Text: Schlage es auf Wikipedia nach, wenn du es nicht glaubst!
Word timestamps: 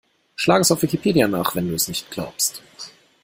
Schlage 0.35 0.63
es 0.63 0.71
auf 0.71 0.81
Wikipedia 0.81 1.27
nach, 1.27 1.53
wenn 1.53 1.67
du 1.67 1.75
es 1.75 1.87
nicht 1.87 2.09
glaubst! 2.09 2.63